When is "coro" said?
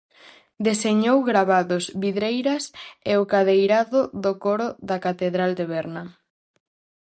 4.43-4.67